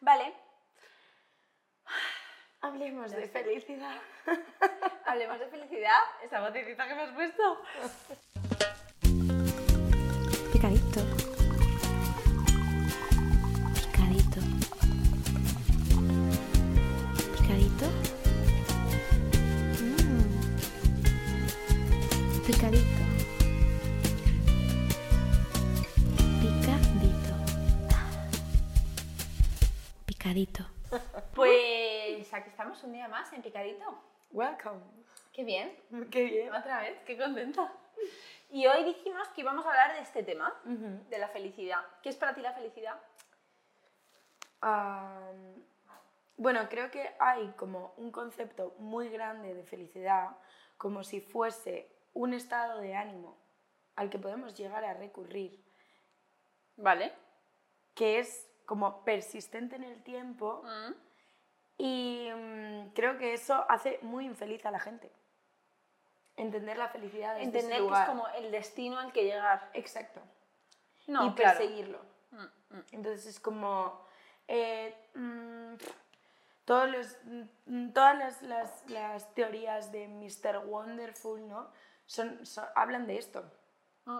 [0.00, 0.34] Vale.
[2.60, 3.96] Hablemos de felicidad.
[5.06, 6.00] Hablemos de felicidad.
[6.22, 7.62] Esa vocecita que me has puesto.
[30.36, 30.66] Picadito.
[31.34, 33.84] Pues aquí estamos un día más en Picadito.
[34.32, 34.82] Welcome.
[35.32, 35.74] Qué bien.
[36.10, 36.54] Qué bien.
[36.54, 37.72] Otra vez, qué contenta.
[38.50, 41.80] Y hoy dijimos que íbamos a hablar de este tema, de la felicidad.
[42.02, 43.00] ¿Qué es para ti la felicidad?
[46.36, 50.36] Bueno, creo que hay como un concepto muy grande de felicidad,
[50.76, 53.38] como si fuese un estado de ánimo
[53.94, 55.64] al que podemos llegar a recurrir,
[56.76, 57.14] Vale.
[57.94, 60.62] que es como persistente en el tiempo
[61.78, 65.10] y mm, creo que eso hace muy infeliz a la gente.
[66.36, 69.70] Entender la felicidad ese Entender que es como el destino al que llegar.
[69.72, 70.20] Exacto.
[71.06, 71.58] No, y claro.
[71.58, 71.98] perseguirlo.
[72.32, 72.82] Mm, mm.
[72.92, 74.04] Entonces es como
[74.48, 75.74] eh, mm,
[76.66, 77.16] todos los,
[77.66, 80.58] mm, todas las, las- las teorías de Mr.
[80.66, 81.68] Wonderful, ¿no?
[82.06, 83.44] Son, son- hablan de esto,
[84.04, 84.18] Mm.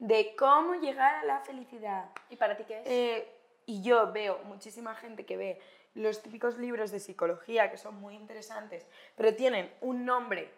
[0.00, 2.10] de cómo llegar a la felicidad.
[2.30, 2.86] ¿Y para ti qué es?
[2.86, 3.36] Eh,
[3.66, 5.60] y yo veo muchísima gente que ve
[5.94, 10.50] los típicos libros de psicología que son muy interesantes, pero tienen un nombre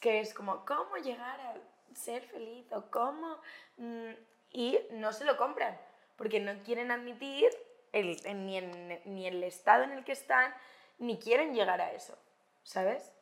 [0.00, 1.54] que es como cómo llegar a
[1.94, 3.38] ser feliz o cómo...
[3.76, 4.10] mm,
[4.54, 5.78] y no se lo compran,
[6.16, 7.48] porque no quieren admitir
[7.92, 10.54] el- ni, en- ni el estado en el que están,
[10.98, 12.16] ni quieren llegar a eso,
[12.62, 13.12] ¿sabes?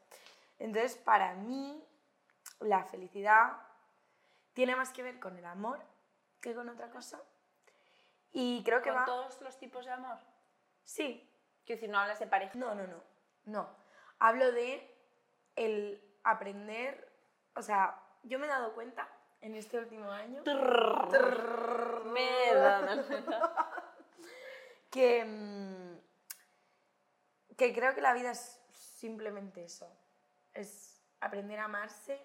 [0.58, 1.82] Entonces, para mí,
[2.60, 3.52] la felicidad
[4.54, 5.80] tiene más que ver con el amor
[6.40, 7.20] que con otra cosa.
[8.32, 9.04] Y creo que ¿Con va...
[9.04, 10.18] todos los tipos de amor?
[10.84, 11.26] Sí.
[11.64, 12.56] Quiero decir, no hablas de pareja.
[12.56, 13.02] No, no, no.
[13.44, 13.68] No.
[14.18, 14.94] Hablo de
[15.56, 17.10] el aprender...
[17.54, 19.08] O sea, yo me he dado cuenta
[19.40, 20.42] en este último año
[22.12, 23.84] Me he dado cuenta.
[24.90, 25.98] que, mm,
[27.56, 29.90] que creo que la vida es simplemente eso.
[30.54, 32.20] Es aprender a amarse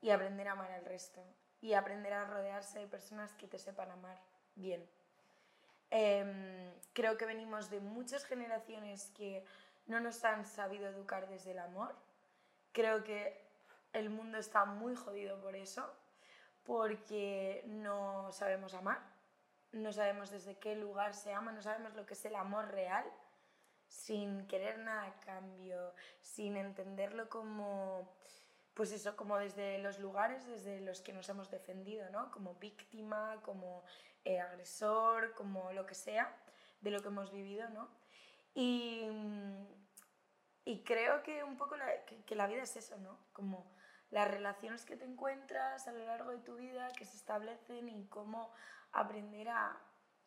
[0.00, 1.22] y aprender a amar al resto.
[1.60, 4.18] Y aprender a rodearse de personas que te sepan amar
[4.56, 4.88] bien.
[5.90, 9.44] Em, creo que venimos de muchas generaciones que
[9.86, 11.94] no nos han sabido educar desde el amor.
[12.72, 13.44] Creo que
[13.92, 15.88] el mundo está muy jodido por eso,
[16.64, 19.00] porque no sabemos amar,
[19.72, 23.04] no sabemos desde qué lugar se ama, no sabemos lo que es el amor real,
[23.88, 28.08] sin querer nada a cambio, sin entenderlo como,
[28.74, 32.30] pues eso, como desde los lugares desde los que nos hemos defendido, ¿no?
[32.30, 33.84] Como víctima, como
[34.24, 36.36] eh, agresor, como lo que sea,
[36.80, 37.88] de lo que hemos vivido, ¿no?
[38.54, 39.08] Y,
[40.64, 43.18] y creo que un poco la, que, que la vida es eso, ¿no?
[43.32, 43.72] Como
[44.10, 48.06] las relaciones que te encuentras a lo largo de tu vida, que se establecen y
[48.06, 48.52] cómo
[48.92, 49.78] aprender a,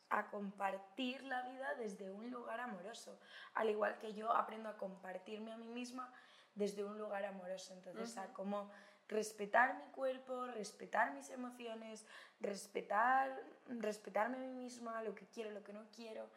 [0.09, 3.19] a compartir la vida desde un lugar amoroso.
[3.53, 6.14] Al igual que yo aprendo a compartirme a mí misma
[6.57, 7.73] desde un lugar amoroso.
[7.73, 8.69] Entonces, a cómo
[9.07, 12.06] respetar mi cuerpo, respetar mis emociones,
[12.40, 16.29] respetar, respetarme a mí misma, lo que quiero, lo que no quiero,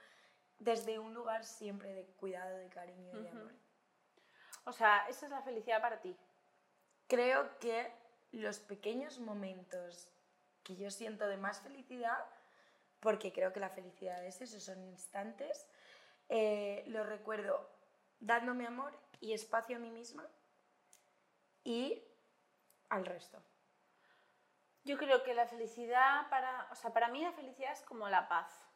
[0.58, 3.52] desde un lugar siempre de cuidado, de cariño y de amor.
[4.64, 6.16] O sea, esa es la felicidad para ti.
[7.08, 7.92] Creo que
[8.30, 10.12] los pequeños momentos
[10.62, 12.24] que yo siento de más felicidad,
[13.00, 15.66] porque creo que la felicidad es eso, son instantes,
[16.28, 17.68] eh, lo recuerdo
[18.20, 20.26] dándome amor y espacio a mí misma
[21.64, 22.02] y
[22.88, 23.42] al resto.
[24.84, 28.28] Yo creo que la felicidad para, o sea, para mí la felicidad es como la
[28.28, 28.66] paz.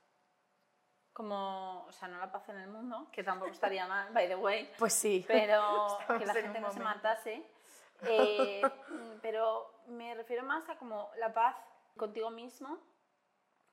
[1.12, 4.36] Como, o sea, no la paz en el mundo, que tampoco estaría mal, by the
[4.36, 5.24] way, Pues sí.
[5.26, 7.50] pero Estamos que la en gente no se matase.
[8.06, 8.60] Eh,
[9.22, 11.56] pero me refiero más a como la paz
[11.96, 12.76] contigo mismo,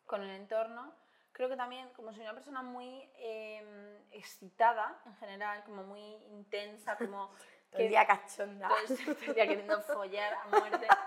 [0.05, 0.93] con el entorno.
[1.33, 6.01] Creo que también, como soy una persona muy eh, excitada en general, como muy
[6.31, 7.31] intensa, como
[7.71, 8.67] el día cachonda.
[8.67, 10.87] todo el día queriendo follar a muerte.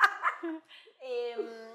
[1.00, 1.74] Em,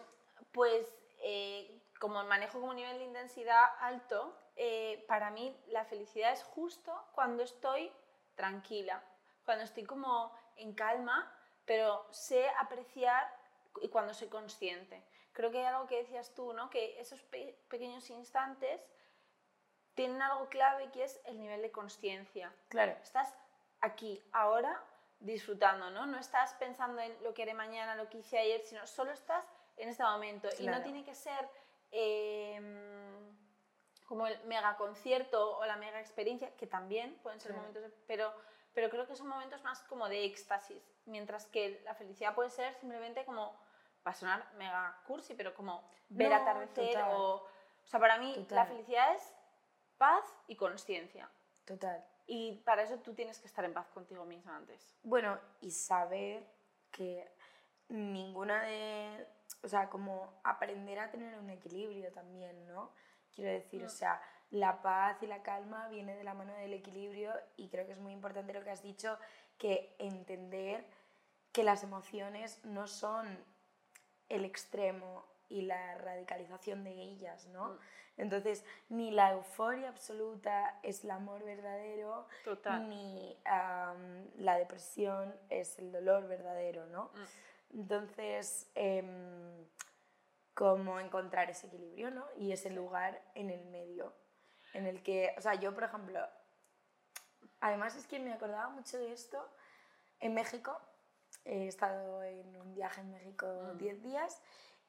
[0.51, 0.85] pues
[1.21, 6.43] eh, como manejo como un nivel de intensidad alto, eh, para mí la felicidad es
[6.43, 7.91] justo cuando estoy
[8.35, 9.03] tranquila,
[9.45, 11.31] cuando estoy como en calma,
[11.65, 13.31] pero sé apreciar
[13.81, 15.03] y cuando soy consciente.
[15.39, 16.69] Creo que hay algo que decías tú, ¿no?
[16.69, 18.81] que esos pe- pequeños instantes
[19.95, 22.53] tienen algo clave que es el nivel de conciencia.
[22.67, 22.91] Claro.
[23.01, 23.33] Estás
[23.79, 24.83] aquí, ahora,
[25.21, 26.05] disfrutando, ¿no?
[26.07, 29.45] No estás pensando en lo que haré mañana, lo que hice ayer, sino solo estás
[29.77, 30.49] en este momento.
[30.59, 31.47] Y no tiene que ser
[31.91, 32.59] eh,
[34.07, 38.33] como el mega concierto o la mega experiencia, que también pueden ser momentos, de- pero,
[38.73, 42.73] pero creo que son momentos más como de éxtasis, mientras que la felicidad puede ser
[42.75, 43.57] simplemente como,
[44.09, 47.11] va a sonar mega cursi, pero como ver No, atardecer total.
[47.15, 47.35] o...
[47.83, 49.33] O sea, para mí la felicidad es
[49.97, 51.29] paz y conciencia.
[51.65, 52.03] Total.
[52.27, 54.95] Y para eso tú tienes que estar en paz contigo misma antes.
[55.03, 56.45] Bueno, y saber
[56.91, 57.31] que
[57.87, 59.27] ninguna de.
[59.63, 62.91] O sea, como aprender a tener un equilibrio también, ¿no?
[63.33, 63.89] Quiero decir, o Mm.
[63.89, 64.21] sea,
[64.51, 67.99] la paz y la calma viene de la mano del equilibrio y creo que es
[67.99, 69.17] muy importante lo que has dicho,
[69.57, 70.85] que entender
[71.51, 73.25] que las emociones no son
[74.29, 77.69] el extremo y la radicalización de ellas, ¿no?
[77.69, 77.79] Mm.
[78.17, 82.87] Entonces, ni la euforia absoluta es el amor verdadero, Total.
[82.89, 83.37] ni
[84.35, 87.05] la depresión es el dolor verdadero, ¿no?
[87.05, 87.79] Mm.
[87.79, 89.65] Entonces, em,
[90.53, 92.25] cómo encontrar ese equilibrio, ¿no?
[92.37, 94.13] Y ese lugar en el medio,
[94.73, 96.19] en el que, o sea, yo, por ejemplo,
[97.61, 99.41] además es que me acordaba mucho de esto
[100.19, 100.77] en México,
[101.45, 103.77] he estado en un viaje en México Mm.
[103.77, 104.41] 10 días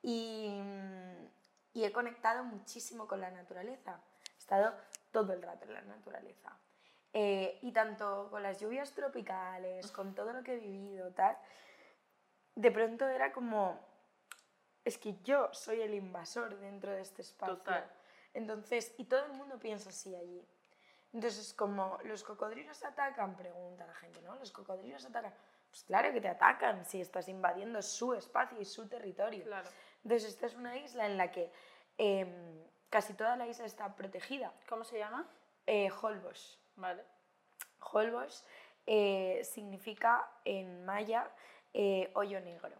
[0.03, 1.29] y, mm,
[1.75, 4.01] y he conectado muchísimo con la naturaleza.
[4.35, 4.75] He estado
[5.11, 6.57] todo el rato en la naturaleza.
[7.13, 11.37] Eh, y tanto con las lluvias tropicales, con todo lo que he vivido, tal,
[12.55, 13.81] de pronto era como,
[14.85, 17.57] es que yo soy el invasor dentro de este espacio.
[17.57, 17.91] Total.
[18.33, 20.47] Entonces, y todo el mundo piensa así allí.
[21.13, 24.37] Entonces, como los cocodrilos atacan, pregunta la gente, ¿no?
[24.37, 25.35] Los cocodrilos atacan.
[25.71, 29.45] Pues claro que te atacan si estás invadiendo su espacio y su territorio.
[29.45, 29.69] Claro.
[30.03, 31.53] Entonces, esta es una isla en la que
[31.99, 34.53] em, casi toda la isla está protegida.
[34.69, 35.29] ¿Cómo se llama?
[35.67, 36.59] Eh, Holbox.
[36.77, 37.05] Vale.
[37.81, 38.45] Holbox
[38.87, 41.31] eh, significa en maya
[41.73, 42.75] eh, hoyo negro.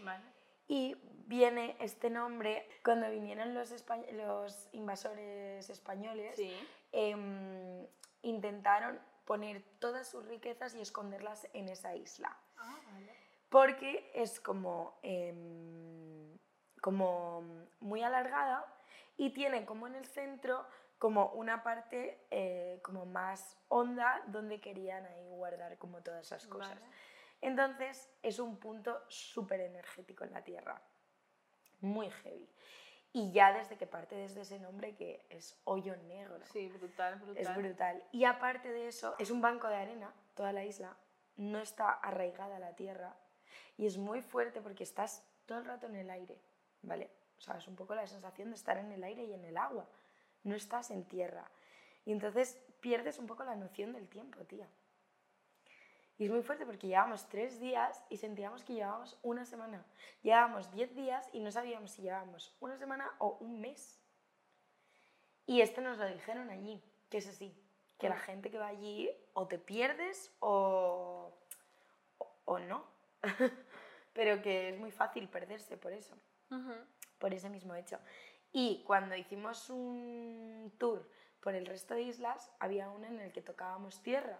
[0.00, 0.24] Vale.
[0.68, 0.96] Y
[1.26, 3.72] viene este nombre cuando vinieron los,
[4.12, 6.52] los invasores españoles, Sí.
[6.92, 7.86] em,
[8.22, 12.34] intentaron poner todas sus riquezas y esconderlas en esa isla.
[12.56, 13.12] Ah, vale.
[13.50, 16.38] Porque es como, em,
[16.80, 17.42] como
[17.80, 18.64] muy alargada
[19.16, 20.66] y tiene como en el centro
[20.98, 26.80] como una parte eh, como más honda donde querían ahí guardar como todas esas cosas.
[26.80, 26.92] Vale.
[27.42, 30.80] Entonces es un punto súper energético en la Tierra,
[31.80, 32.48] muy heavy.
[33.16, 36.38] Y ya desde que parte desde ese nombre que es hoyo negro.
[36.52, 37.42] Sí, brutal, brutal.
[37.42, 38.04] Es brutal.
[38.12, 40.94] Y aparte de eso, es un banco de arena, toda la isla,
[41.38, 43.16] no está arraigada a la tierra
[43.78, 46.38] y es muy fuerte porque estás todo el rato en el aire,
[46.82, 47.08] ¿vale?
[47.38, 49.56] O sea, es un poco la sensación de estar en el aire y en el
[49.56, 49.88] agua,
[50.44, 51.50] no estás en tierra.
[52.04, 54.68] Y entonces pierdes un poco la noción del tiempo, tía.
[56.18, 59.84] Y es muy fuerte porque llevábamos tres días y sentíamos que llevábamos una semana.
[60.22, 64.00] Llevábamos diez días y no sabíamos si llevábamos una semana o un mes.
[65.44, 67.54] Y esto nos lo dijeron allí, que es así,
[67.98, 71.32] que la gente que va allí o te pierdes o,
[72.18, 72.84] o, o no.
[74.14, 76.16] Pero que es muy fácil perderse por eso,
[77.18, 77.98] por ese mismo hecho.
[78.50, 81.06] Y cuando hicimos un tour
[81.40, 84.38] por el resto de islas, había uno en el que tocábamos tierra.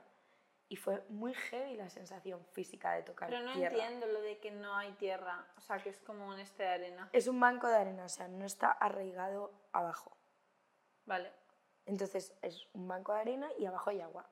[0.69, 3.75] Y fue muy heavy la sensación física de tocar Pero no tierra.
[3.77, 5.47] entiendo lo de que no hay tierra.
[5.57, 7.09] O sea, que es como un este de arena.
[7.13, 10.17] Es un banco de arena, o sea, no está arraigado abajo.
[11.05, 11.33] Vale.
[11.85, 14.29] Entonces es un banco de arena y abajo hay agua.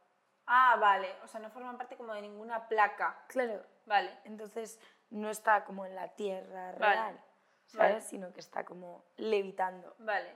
[0.47, 1.09] Ah, vale.
[1.23, 3.25] O sea, no forman parte como de ninguna placa.
[3.29, 4.19] Claro, Vale.
[4.25, 4.81] entonces
[5.11, 7.25] no está como en la tierra Vale, real,
[7.67, 7.93] ¿sabes?
[7.93, 8.01] vale.
[8.01, 9.95] Sino que está como levitando.
[10.01, 10.35] Vale.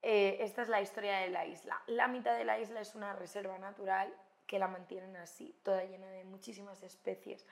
[0.00, 1.82] Eh, esta es la historia de la isla.
[1.88, 4.14] La mitad de la isla es una reserva natural
[4.48, 7.46] que la mantienen así, toda llena de muchísimas especies.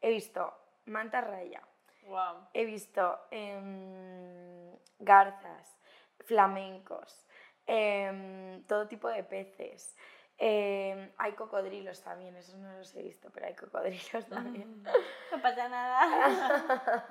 [0.00, 0.54] He visto
[0.86, 1.62] manta raya,
[2.06, 2.48] Wow.
[2.54, 5.78] he visto em, garzas,
[6.24, 7.26] flamencos,
[7.66, 9.94] em, todo tipo de peces.
[10.38, 14.82] em, hay cocodrilos también, esos no los he visto, pero hay cocodrilos también.
[15.32, 17.06] No pasa nada.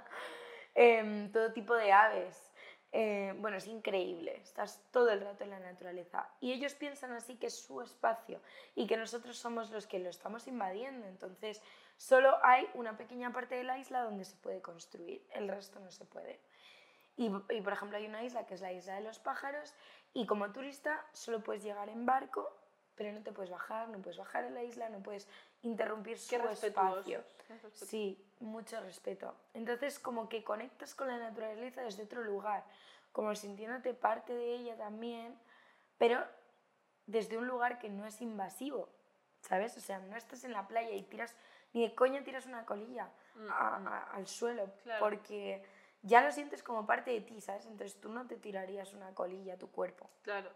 [1.34, 2.51] Todo tipo de aves.
[2.98, 6.30] Eh, bueno, es increíble, estás todo el rato en la naturaleza.
[6.40, 8.40] Y ellos piensan así que es su espacio
[8.74, 11.06] y que nosotros somos los que lo estamos invadiendo.
[11.06, 11.62] Entonces,
[11.98, 15.92] solo hay una pequeña parte de la isla donde se puede construir, el resto no
[15.92, 16.40] se puede.
[17.18, 19.74] Y, y, por ejemplo, hay una isla que es la isla de los pájaros
[20.14, 22.50] y como turista solo puedes llegar en barco,
[22.96, 25.28] pero no te puedes bajar, no puedes bajar en la isla, no puedes
[25.64, 27.25] interrumpir su espacio.
[27.74, 29.36] Sí, mucho respeto.
[29.54, 32.63] Entonces, como que conectas con la naturaleza desde otro lugar,
[33.12, 35.38] como sintiéndote parte de ella también,
[35.98, 36.24] pero
[37.08, 38.89] desde un lugar que no es invasivo,
[39.42, 39.77] ¿sabes?
[39.77, 41.34] O sea, no estás en la playa y tiras,
[41.74, 45.04] ni de coña tiras una colilla Mm, a- a- al suelo, Claro.
[45.06, 45.62] porque
[46.04, 47.65] ya lo sientes como parte de ti, ¿sabes?
[47.65, 50.10] Entonces tú no te tirarías una colilla a tu cuerpo.
[50.22, 50.50] Claro.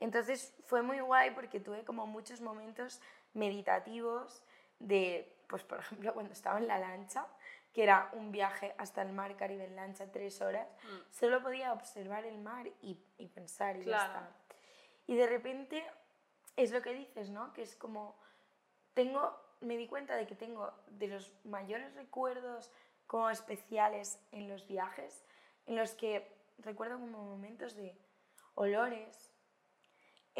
[0.00, 3.00] Entonces fue muy guay porque tuve como muchos momentos
[3.34, 4.42] meditativos
[4.78, 7.26] de, pues por ejemplo, cuando estaba en la lancha,
[7.72, 11.12] que era un viaje hasta el mar Caribe en lancha, tres horas, Mm.
[11.12, 14.04] solo podía observar el mar y, y pensar y ya Claro.
[14.04, 14.30] está.
[15.06, 15.84] Y de repente
[16.56, 17.52] es lo que dices, ¿no?
[17.52, 18.16] Que es como,
[18.94, 22.72] tengo, me di cuenta de que tengo de los mayores recuerdos
[23.06, 25.24] como especiales en los viajes,
[25.66, 27.96] en los que recuerdo como momentos de
[28.54, 29.27] olores,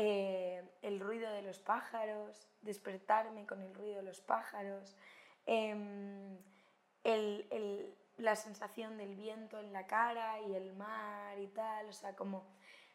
[0.01, 4.95] eh, el ruido de los pájaros, despertarme con el ruido de los pájaros,
[5.45, 6.39] em,
[7.03, 11.93] el- el- la sensación del viento en la cara y el mar y tal, o
[11.93, 12.47] sea, como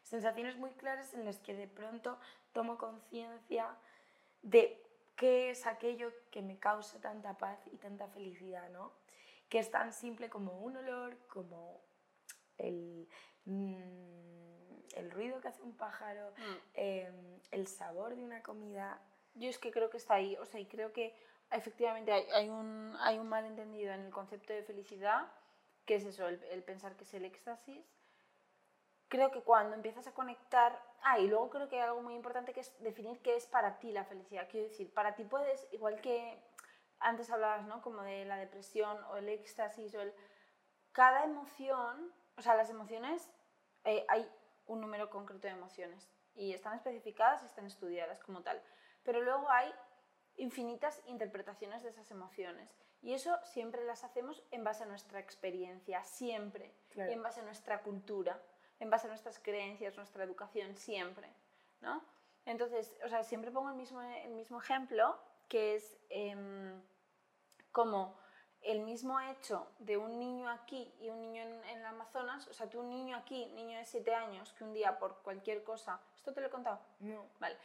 [0.02, 2.18] sensaciones muy claras en las que de pronto
[2.54, 3.76] tomo conciencia
[4.40, 4.82] de
[5.14, 8.92] qué es aquello que me causa tanta paz y tanta felicidad, ¿no?
[9.50, 11.82] Que es tan simple como un olor, como
[12.56, 13.06] el,
[13.44, 14.43] mm,
[14.94, 16.56] el ruido que hace un pájaro, Mm.
[16.74, 19.00] em, el sabor de una comida.
[19.34, 21.14] Yo es que creo que está ahí, o sea, y creo que
[21.50, 25.26] efectivamente hay, hay un, hay un malentendido en el concepto de felicidad,
[25.86, 27.84] que es eso, el, el pensar que es el éxtasis.
[29.08, 32.52] Creo que cuando empiezas a conectar, ah, y luego creo que hay algo muy importante
[32.52, 34.48] que es definir qué es para ti la felicidad.
[34.50, 36.36] Quiero decir, para ti puedes, igual que
[36.98, 37.82] antes hablabas, ¿no?
[37.82, 40.12] Como de la depresión o el éxtasis o el...
[40.92, 43.30] Cada emoción, o sea, las emociones,
[43.84, 44.28] eh, hay
[44.66, 48.60] un número concreto de emociones y están especificadas y están estudiadas como tal.
[49.02, 49.72] Pero luego hay
[50.36, 52.74] infinitas interpretaciones de esas emociones.
[53.02, 56.74] Y eso siempre las hacemos en base a nuestra experiencia, siempre.
[56.88, 57.10] Claro.
[57.10, 58.40] Y en base a nuestra cultura,
[58.80, 61.30] en base a nuestras creencias, nuestra educación, siempre.
[61.80, 62.02] ¿no?
[62.46, 65.18] Entonces, o sea, siempre pongo el mismo, el mismo ejemplo,
[65.48, 66.82] que es em,
[67.70, 68.18] como
[68.64, 72.52] el mismo hecho de un niño aquí y un niño en, en el Amazonas, o
[72.54, 76.00] sea, tú un niño aquí, niño de 7 años, que un día por cualquier cosa,
[76.16, 76.80] ¿esto te lo he contado?
[77.00, 77.26] No.
[77.38, 77.56] Vale,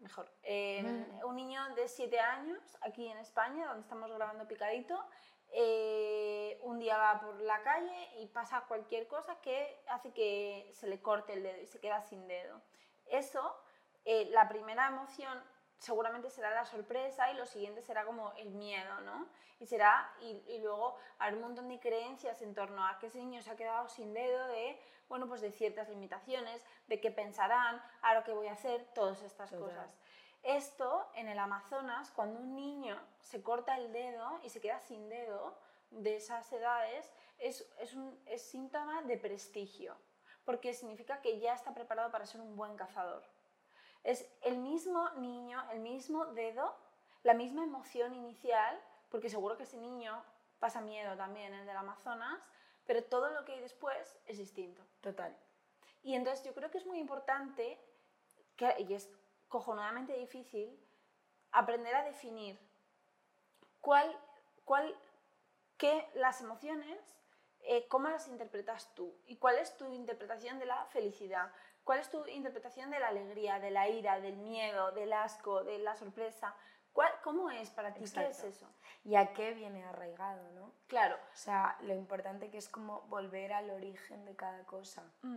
[0.00, 0.30] mejor.
[0.42, 1.24] Eh, Mm.
[1.24, 5.04] Un niño de 7 años, aquí en España, donde estamos grabando Picadito,
[5.52, 10.88] eh, un día va por la calle y pasa cualquier cosa que hace que se
[10.88, 12.60] le corte el dedo y se queda sin dedo.
[13.06, 13.56] Eso,
[14.04, 15.42] eh, la primera emoción
[15.78, 19.26] seguramente será la sorpresa y lo siguiente será como el miedo, ¿no?
[19.60, 23.18] Y será, y, y luego habrá un montón de creencias en torno a que ese
[23.18, 24.78] niño se ha quedado sin dedo de,
[25.08, 29.50] bueno, pues de ciertas limitaciones, de qué pensarán, ahora qué voy a hacer, todas estas
[29.50, 29.66] Total.
[29.66, 29.98] cosas.
[30.42, 35.08] Esto en el Amazonas, cuando un niño se corta el dedo y se queda sin
[35.08, 35.58] dedo
[35.90, 39.96] de esas edades, es, es un es síntoma de prestigio,
[40.44, 43.24] porque significa que ya está preparado para ser un buen cazador.
[44.06, 46.76] Es el mismo niño, el mismo dedo,
[47.24, 50.22] la misma emoción inicial, porque seguro que ese niño
[50.60, 52.40] pasa miedo también, el del Amazonas,
[52.86, 54.80] pero todo lo que hay después es distinto.
[55.00, 55.36] Total.
[56.04, 57.80] Y entonces yo creo que es muy importante,
[58.54, 59.10] que, y es
[59.48, 60.80] cojonadamente difícil,
[61.50, 62.60] aprender a definir
[63.80, 64.16] cuál,
[64.64, 64.96] cuál,
[65.78, 67.16] qué las emociones,
[67.62, 71.52] eh, cómo las interpretas tú y cuál es tu interpretación de la felicidad,
[71.86, 75.78] cuál es tu interpretación de la alegría, de la ira, del miedo, del asco, de
[75.78, 76.54] la sorpresa.
[76.92, 78.00] ¿Cuál, ¿Cómo es para ti?
[78.00, 78.46] ¿Qué es Exacto.
[78.48, 78.66] eso?
[79.04, 80.72] ¿Y a qué viene arraigado, no?
[80.88, 81.14] Claro.
[81.32, 85.36] O sea, lo importante que es como volver al origen de cada cosa, Mm,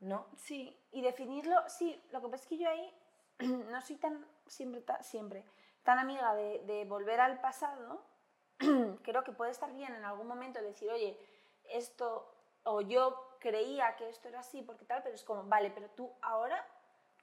[0.00, 0.26] ¿no?
[0.36, 2.94] Sí, y definirlo, sí, lo que pasa es que yo ahí
[3.40, 5.44] no soy tan siempre, ta- siempre
[5.82, 8.04] tan amiga de, de volver al pasado.
[9.02, 11.18] Creo que puede estar bien en algún momento decir, oye,
[11.64, 12.32] esto,
[12.64, 16.12] o yo creía que esto era así porque tal, pero es como, vale, pero tú
[16.22, 16.64] ahora,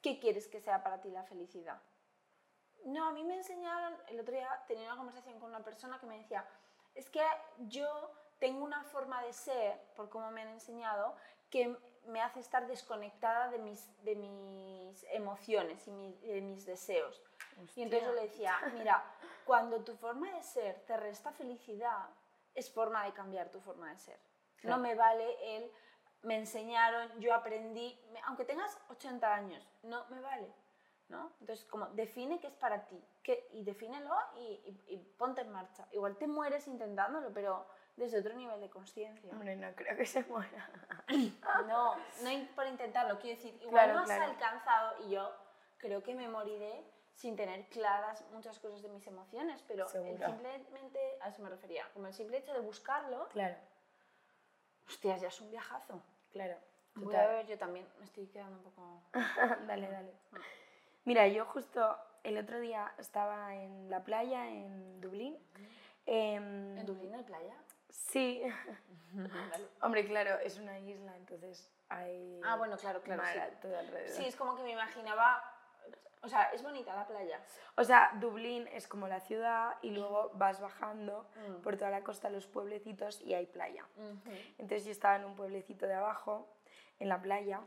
[0.01, 1.79] ¿qué quieres que sea para ti la felicidad?
[2.86, 6.05] No, a mí me enseñaron, el otro día tenía una conversación con una persona que
[6.05, 6.45] me decía,
[6.95, 7.24] es que
[7.59, 7.88] yo
[8.39, 11.15] tengo una forma de ser, por cómo me han enseñado,
[11.50, 17.21] que me hace estar desconectada de mis, de mis emociones y mi- de mis deseos.
[17.75, 19.03] Y entonces yo le decía, mira,
[19.45, 22.09] cuando tu forma de ser te resta felicidad,
[22.53, 24.19] es forma de cambiar tu forma de ser.
[24.57, 24.77] Claro.
[24.77, 25.71] No me vale el,
[26.27, 30.48] me enseñaron, yo aprendí, aunque tengas 80 años, no me vale.
[31.10, 31.31] ¿no?
[31.39, 35.50] Entonces, como define qué es para ti qué, y defínelo y, y- y ponte en
[35.51, 35.88] marcha.
[35.93, 37.65] Igual te mueres intentándolo, pero
[37.96, 39.31] desde otro nivel de conciencia.
[39.31, 40.69] Hombre, no creo que se muera.
[41.65, 44.24] No, no por intentarlo, quiero decir, igual Claro, no has claro.
[44.25, 45.31] alcanzado y yo
[45.77, 51.17] creo que me moriré sin tener claras muchas cosas de mis emociones, pero el simplemente,
[51.22, 53.55] a eso me refería, como el simple hecho de buscarlo, Claro,
[54.88, 56.03] hostias, ya es un viajazo.
[56.38, 56.58] Claro.
[56.96, 59.03] Voy a beber yo también, me estoy quedando un poco...
[59.67, 60.13] dale, dale.
[61.06, 65.38] Mira, yo justo el otro día estaba en la playa en Dublín.
[66.06, 67.56] em, ¿En Dublín hay playa?
[67.89, 68.41] Sí.
[69.82, 72.41] Hombre, claro, es una isla, entonces hay...
[72.44, 73.22] Ah, bueno, claro, claro.
[73.22, 73.39] mar sí.
[73.39, 74.15] a todo alrededor.
[74.15, 75.41] Sí, es como que me imaginaba.
[76.24, 77.39] O sea, es bonita la playa.
[77.75, 81.62] O sea, Dublín es como la ciudad y luego vas bajando Mm.
[81.62, 83.86] por toda la costa los pueblecitos y hay playa.
[84.57, 86.47] Entonces yo estaba en un pueblecito de abajo,
[87.00, 87.62] en la playa,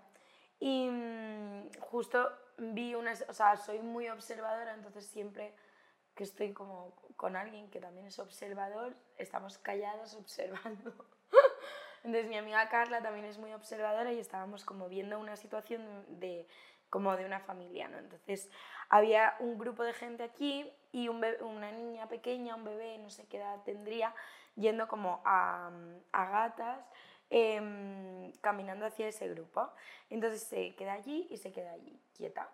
[0.58, 5.54] y mm, justo vi unas, o sea, soy muy observadora, entonces siempre
[6.14, 10.92] que estoy como con alguien que también es observador, estamos callados observando.
[12.02, 15.82] Entonces mi amiga Carla también es muy observadora y estábamos como viendo una situación
[16.18, 16.46] de
[16.90, 17.98] como de una familia, ¿no?
[17.98, 18.50] Entonces
[18.88, 23.08] había un grupo de gente aquí y un bebé- una niña pequeña, un bebé, no
[23.10, 24.14] sé qué edad tendría,
[24.56, 25.70] yendo como a,
[26.12, 26.84] a gatas,
[27.30, 29.70] em, caminando hacia ese grupo.
[30.10, 32.48] Entonces se queda allí y se queda allí, quieta.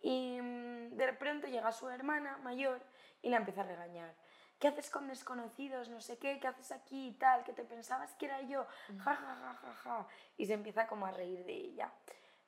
[0.00, 2.80] Y mm, de pronto llega su hermana mayor
[3.22, 4.12] y la empieza a regañar.
[4.58, 5.88] ¿Qué haces con desconocidos?
[5.88, 7.44] No sé qué, ¿qué haces aquí y tal?
[7.44, 8.66] ¿Que te pensabas que era yo?
[8.98, 10.06] Ja, ja, ja, ja, ja.
[10.36, 11.92] Y se empieza como a reír de ella.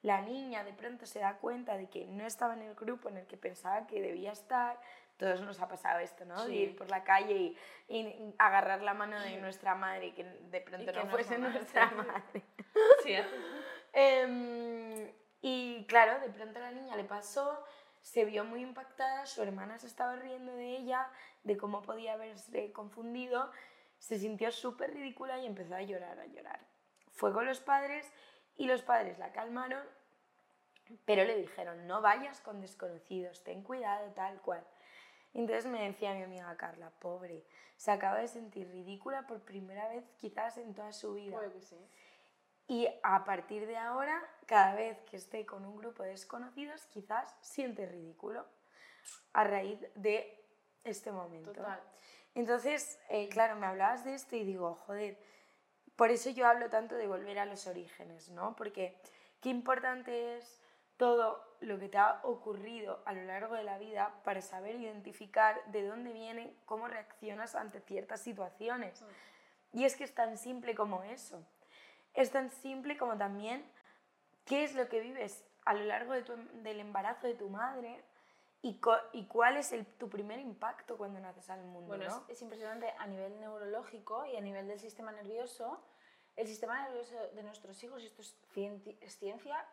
[0.03, 3.19] La niña de pronto se da cuenta de que no estaba en el grupo en
[3.19, 4.81] el que pensaba que debía estar.
[5.19, 6.47] Todos nos ha pasado esto, ¿no?
[6.47, 7.57] De ir por la calle y,
[7.89, 11.37] y agarrar la mano de nuestra madre y que de pronto no no es fuese
[11.37, 12.43] mamá, nuestra madre.
[13.03, 13.15] Sí,
[13.93, 15.11] Em,
[15.43, 17.65] y claro, de pronto a la niña le pasó,
[18.01, 21.09] se vio muy impactada, su hermana se estaba riendo de ella,
[21.45, 23.51] de cómo podía haberse confundido,
[23.99, 26.61] se sintió súper ridícula y empezó a llorar, a llorar.
[27.13, 28.11] Fue con los padres
[28.61, 29.83] y los padres la calmaron,
[31.07, 34.63] pero le dijeron, no vayas con desconocidos, ten cuidado, tal cual.
[35.33, 37.43] Entonces me decía mi amiga Carla, pobre,
[37.79, 41.39] se acaba de sentir ridícula por primera vez quizás en toda su vida.
[41.39, 41.89] Puede que sí.
[42.69, 47.35] Y a partir de ahora, cada vez que esté con un grupo de desconocidos, quizás
[47.41, 48.45] siente ridículo
[49.33, 50.39] a raíz de
[50.85, 51.53] este momento.
[51.53, 51.81] Total.
[52.35, 55.19] Entonces, eh, claro, me hablabas de esto y digo, joder,
[56.01, 58.57] por eso yo hablo tanto de volver a los orígenes, ¿no?
[58.57, 58.97] Porque
[59.43, 60.59] qué importante es
[60.97, 65.63] todo lo que te ha ocurrido a lo largo de la vida para saber identificar
[65.67, 69.05] de dónde viene, cómo reaccionas ante ciertas situaciones.
[69.75, 71.45] Y es que es tan simple como eso.
[72.15, 73.63] Es tan simple como también
[74.47, 78.03] qué es lo que vives a lo largo de tu del embarazo de tu madre
[78.63, 78.81] y,
[79.13, 81.89] y cuál es el- tu primer impacto cuando naces al mundo.
[81.89, 82.25] Bueno, ¿no?
[82.29, 85.83] es, es impresionante a nivel neurológico y a nivel del sistema nervioso.
[86.37, 88.37] El sistema nervioso de nuestros hijos, y esto es,
[89.01, 89.67] es ciencia,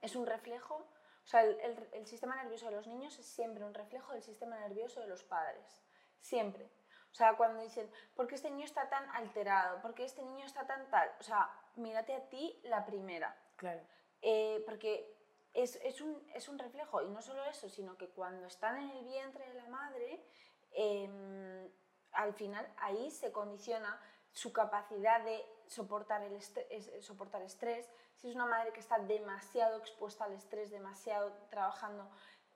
[0.00, 3.64] es un reflejo, o sea, el, el- el sistema nervioso de los niños es siempre
[3.64, 5.82] un reflejo del sistema nervioso de los padres.
[6.20, 6.70] Siempre.
[7.10, 9.80] O sea, cuando dicen, ¿por qué este niño está tan alterado?
[9.82, 11.10] ¿Por qué este niño está tan tal?
[11.18, 13.36] O sea, mírate a ti la primera.
[13.56, 13.80] Claro.
[14.22, 15.19] Eh, porque
[15.54, 18.90] es, es un, es un reflejo, y no solo eso, sino que cuando están en
[18.90, 20.24] el vientre de la madre,
[20.72, 21.70] em,
[22.12, 24.00] al final ahí se condiciona
[24.32, 27.90] su capacidad de soportar, el estre- es- soportar estrés.
[28.16, 32.08] Si es una madre que está demasiado expuesta al estrés, demasiado trabajando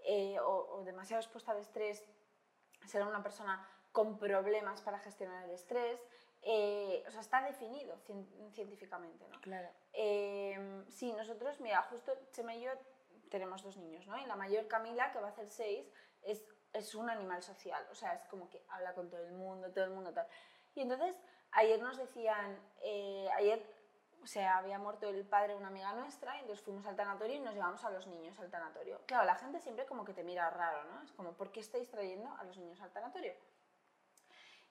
[0.06, 2.04] eh, o demasiado expuesta al estrés,
[2.86, 5.98] será una persona con problemas para gestionar el estrés.
[6.46, 9.40] Eh, o sea, está definido cien- científicamente, ¿no?
[9.40, 9.68] Claro.
[9.94, 12.70] Eh, sí, nosotros, mira, justo Chema y yo
[13.30, 14.18] tenemos dos niños, ¿no?
[14.18, 15.90] Y la mayor Camila, que va a hacer seis,
[16.22, 19.72] es, es un animal social, o sea, es como que habla con todo el mundo,
[19.72, 20.26] todo el mundo tal.
[20.74, 21.18] Y entonces,
[21.52, 23.64] ayer nos decían, eh, ayer,
[24.22, 27.36] o sea, había muerto el padre de una amiga nuestra, y entonces fuimos al tanatorio
[27.36, 29.00] y nos llevamos a los niños al tanatorio.
[29.06, 31.02] Claro, la gente siempre como que te mira raro, ¿no?
[31.02, 33.34] Es como, ¿por qué estáis trayendo a los niños al tanatorio?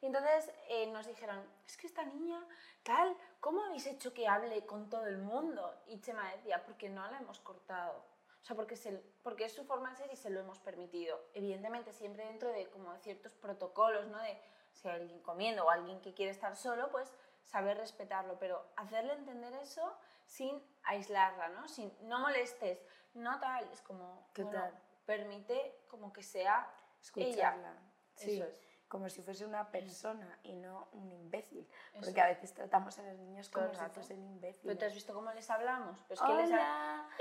[0.03, 2.45] Y entonces eh, nos dijeron, es que esta niña,
[2.83, 5.73] tal, ¿cómo habéis hecho que hable con todo el mundo?
[5.87, 8.03] Y Chema decía, porque no la hemos cortado.
[8.41, 11.17] O sea, porque, se, porque es su forma de ser y se lo hemos permitido.
[11.33, 14.19] Evidentemente, siempre dentro de como ciertos protocolos, ¿no?
[14.19, 14.37] De
[14.73, 17.09] si hay alguien comiendo o alguien que quiere estar solo, pues
[17.45, 21.69] saber respetarlo, pero hacerle entender eso sin aislarla, ¿no?
[21.69, 24.69] Sin, no molestes, no tal, es como, bueno,
[25.05, 26.69] permite como que sea
[27.01, 27.69] Escucharla.
[27.69, 27.81] ella.
[28.15, 28.41] Sí.
[28.41, 28.72] Eso es.
[28.93, 31.67] Como si fuese una persona y no un imbécil.
[31.93, 33.95] Eso Porque a veces tratamos a los niños como si rato.
[33.95, 34.62] fuesen imbéciles.
[34.63, 35.99] ¿Pero te has visto cómo les hablamos?
[36.08, 37.10] Pues que les ha- Hola.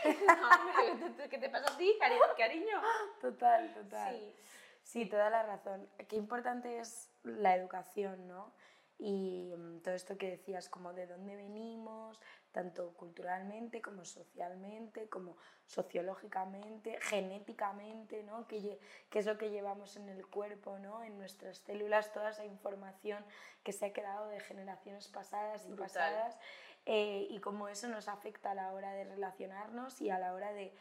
[0.00, 2.80] ¿qué te- ¿Qué te pasa a ti, cari- cariño?
[3.20, 4.14] Total, total.
[4.16, 4.34] Sí.
[4.82, 5.86] Sí, toda la razón.
[6.08, 8.54] Qué importante es la educación, ¿no?
[8.98, 12.18] Y mm, todo esto que decías, como de dónde venimos,
[12.52, 18.46] tanto culturalmente como socialmente, como sociológicamente, genéticamente, ¿no?
[18.46, 18.78] Que, lle-
[19.10, 21.02] que es lo que llevamos en el cuerpo, ¿no?
[21.04, 23.24] En nuestras células, toda esa información
[23.62, 25.86] que se ha quedado de generaciones pasadas y Brutal.
[25.86, 26.38] pasadas,
[26.86, 30.52] eh, y cómo eso nos afecta a la hora de relacionarnos y a la hora
[30.52, 30.72] de,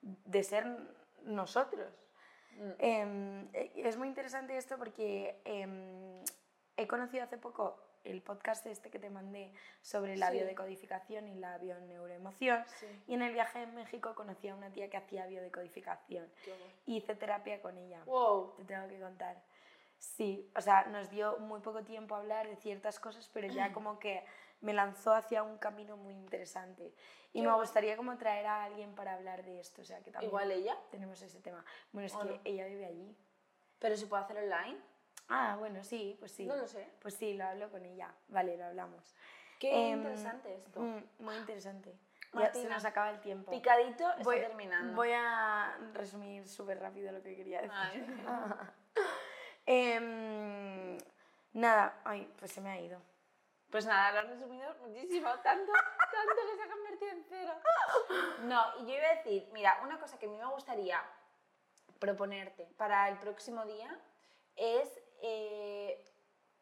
[0.00, 0.64] de ser
[1.24, 1.92] nosotros.
[2.52, 2.70] Mm.
[2.78, 6.22] Em, eh, es muy interesante esto porque em,
[6.78, 10.34] he conocido hace poco el podcast este que te mandé sobre la Sí.
[10.38, 12.64] biodecodificación y la bioneuroemoción.
[12.78, 12.86] Sí.
[13.08, 16.30] Y en el viaje en México conocí a una tía que hacía biodecodificación.
[16.86, 18.02] Y hice terapia con ella.
[18.06, 18.54] Wow.
[18.56, 19.42] Te tengo que contar.
[19.98, 23.72] Sí, o sea, nos dio muy poco tiempo a hablar de ciertas cosas, pero ya
[23.72, 24.24] como que
[24.60, 26.94] me lanzó hacia un camino muy interesante.
[27.32, 30.10] Y Qué me gustaría como traer a alguien para hablar de esto, o sea, que
[30.12, 31.64] también Igual ella, tenemos ese tema.
[31.92, 32.40] Bueno, es ¿O que no?
[32.44, 33.16] ella vive allí.
[33.80, 34.78] pero se puede hacer online.
[35.28, 36.46] Ah, bueno, sí, pues sí.
[36.46, 36.88] No lo sé.
[37.00, 38.12] Pues sí, lo hablo con ella.
[38.28, 39.14] Vale, lo hablamos.
[39.58, 40.80] Qué Em, interesante esto.
[40.80, 41.90] Mm, muy interesante.
[41.90, 41.98] Ya
[42.30, 43.50] se Martina, nos acaba el tiempo.
[43.50, 44.94] Picadito está Voy, terminando.
[44.94, 48.06] voy a resumir súper rápido lo que quería decir.
[49.66, 50.96] Em,
[51.52, 53.00] nada, ay, pues se me ha ido.
[53.70, 57.52] Pues nada, lo has resumido muchísimo, tanto, tanto que se ha convertido en cero.
[58.44, 61.02] No, y yo iba a decir, mira, una cosa que a mí me gustaría
[61.98, 63.94] proponerte para el próximo día
[64.56, 66.04] es eh,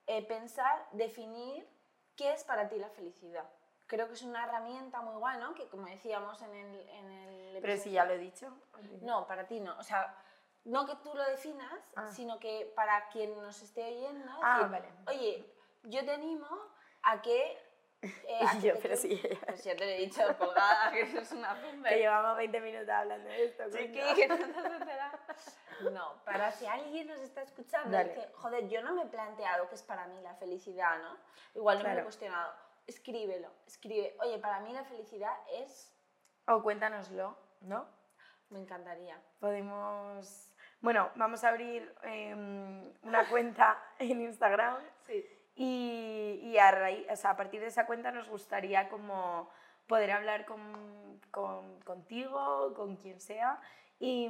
[0.07, 1.69] eh, pensar, definir
[2.17, 3.49] qué es para ti la felicidad.
[3.87, 5.55] Creo que es una herramienta muy guay, ¿no?
[5.55, 8.53] Que como decíamos en el, en el Pero si ya lo he dicho.
[9.03, 9.79] No, para ti no.
[9.79, 10.17] O sea,
[10.65, 12.07] no que tú lo definas, Ah.
[12.11, 14.89] sino que para quien nos esté oyendo, Ah, decir, vale.
[15.07, 16.49] oye, yo te animo
[17.03, 17.57] a que...
[18.03, 18.13] eh,
[18.57, 19.21] Y que yo, pero sí.
[19.47, 21.91] Pues ya te lo he dicho, colgada, que eso es una Que fumba.
[21.91, 23.65] llevamos 20 minutos hablando de esto.
[23.71, 24.15] Coño.
[24.15, 25.91] que no te.
[25.91, 28.15] No, para si alguien nos está escuchando Dale.
[28.15, 31.17] dice, joder, yo no me he planteado qué es para mí la felicidad, ¿no?
[31.55, 32.55] Igual no me lo he cuestionado.
[32.87, 35.93] Escríbelo, escribe, oye, para mí la felicidad es...
[36.47, 37.87] O cuéntanoslo, ¿no?
[38.49, 39.21] Me encantaría.
[39.41, 40.53] Podemos...
[40.81, 45.27] Bueno, vamos a abrir em, una cuenta en Instagram Sí.
[45.57, 49.51] Y, y a, raíz, o sea, a partir de esa cuenta nos gustaría como
[49.89, 53.59] poder hablar con, con- contigo, con quien sea
[53.99, 54.29] y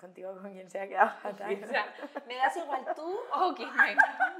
[0.00, 1.60] contigo, con quien sea, queda fatal.
[1.62, 1.86] O sea,
[2.26, 4.36] me das igual tú o quien venga.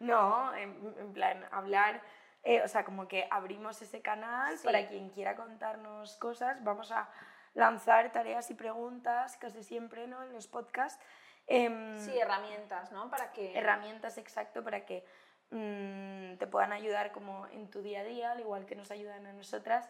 [0.00, 2.00] No, en, en plan, hablar,
[2.42, 4.64] eh, o sea, como que abrimos ese canal Sí.
[4.66, 6.62] para quien quiera contarnos cosas.
[6.64, 7.08] Vamos a
[7.54, 10.22] lanzar tareas y preguntas, casi siempre, ¿no?
[10.22, 11.02] En los podcasts.
[11.46, 13.10] Em, Sí, herramientas, ¿no?
[13.10, 13.56] Para que...
[13.58, 15.04] herramientas, exacto, para que
[15.50, 19.26] mm, te puedan ayudar como en tu día a día, al igual que nos ayudan
[19.26, 19.88] a nosotras.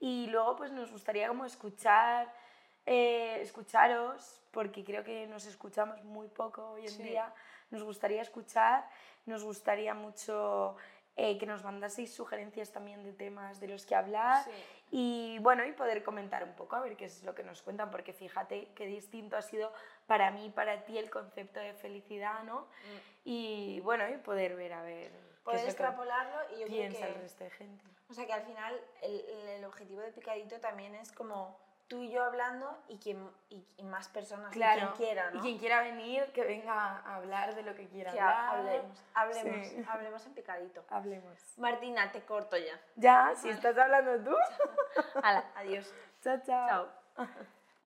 [0.00, 2.32] Y luego, pues nos gustaría como escuchar,
[2.86, 7.02] eh, escucharos, porque creo que nos escuchamos muy poco hoy en Sí.
[7.04, 7.32] día.
[7.70, 8.86] Nos gustaría escuchar,
[9.26, 10.76] nos gustaría mucho
[11.14, 14.42] eh, que nos mandaseis sugerencias también de temas de los que hablar.
[14.44, 14.50] Sí.
[14.90, 17.90] Y bueno, y poder comentar un poco a ver qué es lo que nos cuentan,
[17.90, 19.72] porque fíjate qué distinto ha sido
[20.12, 22.60] para mí, para ti el concepto de felicidad, ¿no?
[22.62, 22.98] Mm.
[23.24, 25.10] Y bueno, y poder ver a ver
[25.42, 27.20] Poder extrapolarlo y yo creo piensa el que...
[27.20, 27.84] resto de gente.
[28.10, 32.02] O sea que al final el, el- el objetivo de Picadito también es como tú
[32.02, 35.38] y yo hablando y, quien, y, y más personas, y quien quiera, ¿no?
[35.38, 38.56] Y quien quiera venir, que venga a hablar de lo que quiera que hablar.
[38.58, 39.84] hablemos, hablemos, Sí.
[39.88, 40.84] hablemos en Picadito.
[40.90, 41.38] Hablemos.
[41.58, 42.78] Martina, te corto ya.
[42.96, 44.36] Ya, si estás hablando tú.
[45.22, 45.90] Hala, adiós.
[46.22, 46.88] chao, chao.
[47.16, 47.26] Chao.